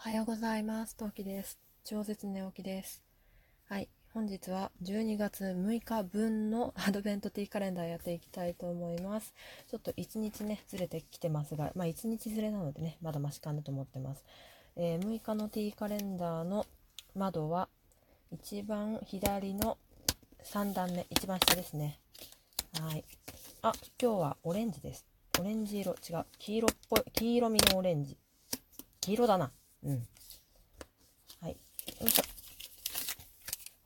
[0.00, 0.94] はようございます。
[0.94, 1.58] トウキです。
[1.82, 3.02] 超絶寝起きです。
[3.68, 3.88] はい。
[4.14, 9.34] 本日は12月6日分のアドベントティーカレンダーやっていきたいと思います。
[9.68, 14.24] ちょっと1日ね、ずれてきてますが、まあ1日ずれなのでね、まだマシかなと思ってます。
[14.76, 16.64] えー、6日のティーカレンダーの
[17.16, 17.68] 窓は
[18.30, 19.78] 一番左の
[20.44, 21.98] 3段目、一番下ですね。
[22.80, 23.04] はい。
[23.62, 25.04] あ、今日はオレンジです。
[25.40, 26.24] オレンジ色、違う。
[26.38, 28.16] 黄色っぽい、黄色みのオレンジ。
[29.00, 29.50] 黄色だな。
[29.84, 30.06] うん。
[31.40, 31.50] はい。
[31.50, 32.22] よいしょ。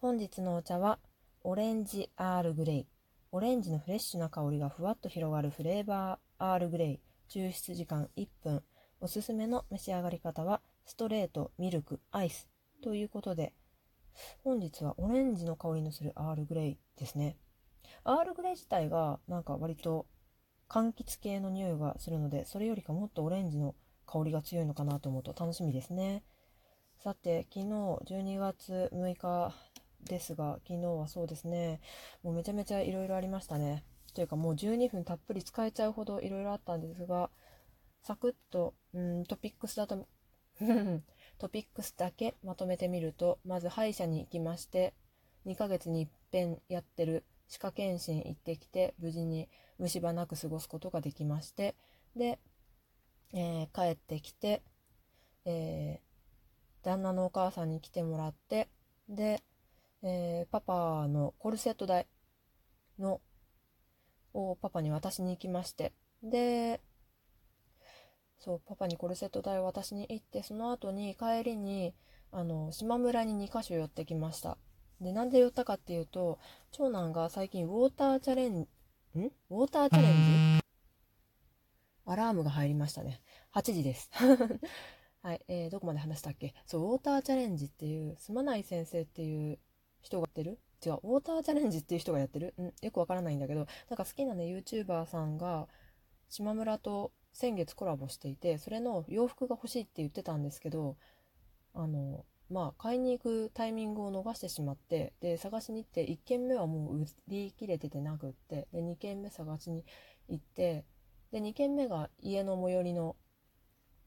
[0.00, 0.98] 本日のお茶は、
[1.44, 2.86] オレンジアールグレイ。
[3.30, 7.00] オレンジのフレッシュな香りがふわっと広がるフレーバーアールグレイ。
[7.28, 8.62] 抽出時間1分。
[9.00, 12.48] おすすめの召し上がり方は、ストレート、ミルク、アイス。
[12.82, 13.52] ということで、
[14.44, 17.36] 本日はオレンジの香りのするアールグレイですね。
[18.04, 20.06] アールグレイ自体がなんか割と
[20.68, 23.74] 柑橘系の匂いがするので、それよりかもっとオレンジの
[24.12, 26.22] 香りが強いのかなと思うと楽しみですね。
[26.98, 29.54] さて、昨日12月6日
[30.04, 31.80] ですが、昨日はそうですね、
[32.22, 33.84] もうめちゃめちゃいろいろありましたね。
[34.12, 37.30] というかもう12分たっぷり使えちゃうほどいろいろあったんですが、
[38.02, 40.06] サクッと、うん、トピックスだと、
[41.38, 44.92] トピックスだけまとめてみると、まず歯医者に行きまして、
[45.46, 51.74] 2ヶ月に一遍やってる歯科検診行ってきて、無事に虫歯なく過ごすことができまして、
[52.14, 52.38] で、
[53.32, 54.62] えー、帰ってきて、
[55.44, 58.68] えー、旦那のお母さんに来てもらって、
[59.08, 59.42] で、
[60.02, 62.06] えー、パパのコルセット代
[62.98, 63.20] の、
[64.34, 66.80] をパパに渡しに行きまして、で、
[68.38, 71.94] そう、パパにコルセット代を渡しに行って、その後に帰りに、
[72.32, 74.58] あの、島村に2カ所寄ってきました。
[75.00, 76.38] で、なんで寄ったかっていうと、
[76.72, 78.66] 長男が最近ウォーターチャレン
[79.14, 79.24] ジ、ん？
[79.50, 80.61] ウォーターチャレンジ？
[82.04, 83.20] アラームが入りましたね。
[83.54, 84.10] 8時です。
[85.22, 86.54] はい、えー、どこまで話したっけ？
[86.66, 89.58] そう、ウォーターチャレンジっていう、すまない先生っていう
[90.00, 90.58] 人がやってる？
[90.84, 92.54] 違う、ウォーターチャレンジっていう人がやってる？
[92.58, 95.68] んよくわからないんだけど、なんか好きなね、YouTuber さんが、
[96.28, 100.96] 島村と先月コラボしていて、それの洋服が欲しいって言ってたんですけど、
[101.72, 109.84] あの、まあ、買いに行くタイミングを逃してしまって、で、探しに行って、1軒目はもう売り切れててなくって、で、2軒目探しに
[110.28, 110.84] 行って、
[111.32, 113.16] で、2軒目が家の最寄りの、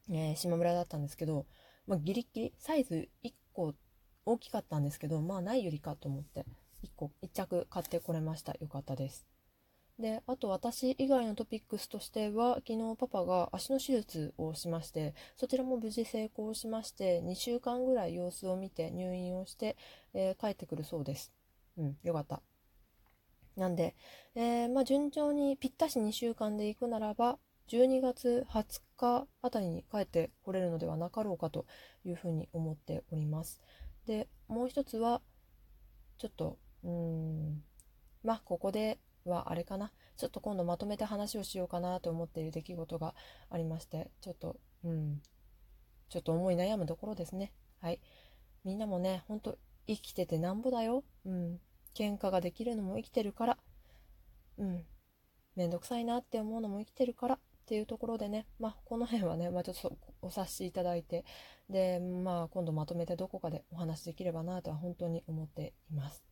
[0.09, 1.46] えー、島村だったんですけど、
[1.88, 3.74] まあ、ギリギリ、サイズ1個
[4.25, 6.46] 大きかったんですけど、まあないよりかと思って、
[6.84, 8.53] 1個、1着買ってこれました。
[8.59, 9.28] よかったです。
[10.00, 19.78] で、あと私以外のトピックスとしては、昨日パパが足の手術をしまして、そちらも無事成功しまして、2週間ぐらい様子を見て入院をして、
[20.13, 21.31] えー、帰ってくるそうです。
[21.78, 22.42] うん、よかった。
[23.56, 23.96] なんで、
[24.36, 27.38] えー、まあ、順調にぴったし2週間で行くならば、
[27.70, 31.66] 12月20日あたりに帰ってこれるのではなかろうかと
[32.04, 33.62] いうふうに思っております。
[34.06, 35.22] で、もう一つは、
[36.18, 37.64] ちょっと、うーん、
[38.24, 39.92] まあ、ここではあれかな。
[40.18, 43.16] ちょっと今度まとめて話をしようかなと思っている出来事が
[43.50, 45.22] ありまして、ちょっと、うん、
[46.10, 47.52] ちょっと思い悩むところですね。
[47.82, 48.00] はい。
[48.64, 51.04] みんなもね、ほんと生きててなんぼだよ。
[51.26, 51.60] うん。
[51.95, 53.57] 喧嘩ができるのも生きてるから、
[54.57, 54.85] うん、
[55.56, 61.25] めんどくさいなって思うのも生きてるからっていうところでね、まあ、この辺はね、まあ、ちょっとお察しいただいて、
[61.69, 66.23] で、まあ、今度まとめてどこかでお話できればなとは本当に思っています。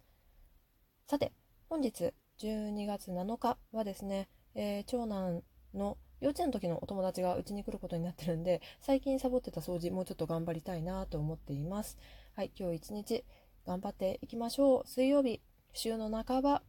[1.07, 1.33] さて、
[1.69, 5.41] 本日12月7日はですね、えー、長男
[5.73, 11.97] の幼稚園の時のお友達がうちに来ることになってるんで、最近サボってた掃除もうちょっと頑張りたいなと思っています。
[12.35, 13.25] はい、今日一日
[13.65, 14.87] 頑張っていきましょう。
[14.87, 15.41] 水曜日、
[15.73, 16.63] 週の半ば、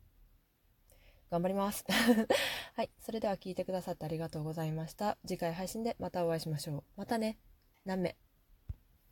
[1.30, 1.84] 頑張ります。
[2.74, 2.90] はい。
[3.00, 5.18] それでは聞いてくださってありがとうございました。
[5.26, 6.84] 次回配信でまたお会いしましょう。
[6.96, 7.38] またね。
[7.84, 8.23] 何名？